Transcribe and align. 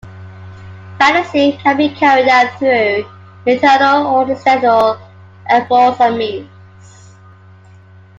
Balancing 0.97 1.59
can 1.59 1.77
be 1.77 1.89
carried 1.89 2.27
out 2.27 2.57
through 2.57 3.05
internal 3.45 4.07
or 4.07 4.31
external 4.31 4.97
efforts 5.47 6.01
and 6.01 6.17
means. 6.17 6.49